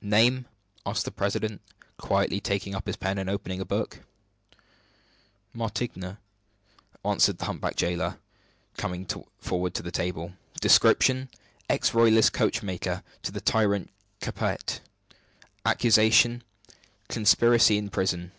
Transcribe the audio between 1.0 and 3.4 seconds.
the president, quietly taking up his pen and